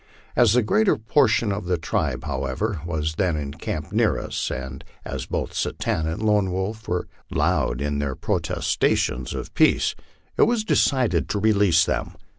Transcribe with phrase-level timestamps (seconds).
[0.35, 5.27] As the greater portion of the tribe, however, was then encamped near us, and as
[5.27, 9.93] both Satanta and Lone Wolf were loud in their protestations of peace,
[10.37, 12.15] it was decided to re lease them.